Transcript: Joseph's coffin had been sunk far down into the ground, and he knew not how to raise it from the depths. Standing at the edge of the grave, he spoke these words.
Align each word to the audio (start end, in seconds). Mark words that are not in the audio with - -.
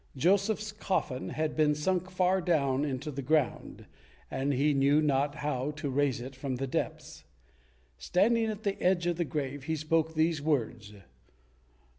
Joseph's 0.17 0.71
coffin 0.71 1.29
had 1.29 1.55
been 1.55 1.75
sunk 1.75 2.09
far 2.09 2.41
down 2.41 2.83
into 2.83 3.11
the 3.11 3.21
ground, 3.21 3.85
and 4.31 4.51
he 4.51 4.73
knew 4.73 4.99
not 4.99 5.35
how 5.35 5.69
to 5.75 5.91
raise 5.91 6.19
it 6.19 6.35
from 6.35 6.55
the 6.55 6.65
depths. 6.65 7.23
Standing 7.99 8.47
at 8.47 8.63
the 8.63 8.81
edge 8.81 9.05
of 9.05 9.17
the 9.17 9.23
grave, 9.25 9.65
he 9.65 9.75
spoke 9.75 10.15
these 10.15 10.41
words. 10.41 10.91